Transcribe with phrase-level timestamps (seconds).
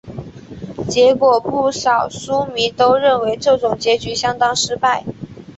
[0.89, 5.05] 结果不少书迷都认为这种结局相当失败。